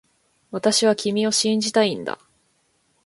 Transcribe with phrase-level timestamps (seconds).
[0.49, 2.17] 私は君を信じたいんだ